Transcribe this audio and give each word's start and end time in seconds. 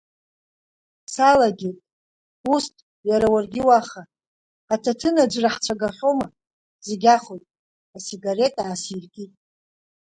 Салагеит, 1.13 1.77
усҭ 2.53 2.73
иара 3.09 3.27
уаргьы 3.33 3.61
уаха, 3.67 4.01
аҭаҭын 4.73 5.15
аӡәры 5.23 5.49
ҳцәагахьоума, 5.53 6.27
зегь 6.85 7.07
ахоит, 7.15 7.45
асигарет 7.97 8.55
аасиркит. 8.63 9.31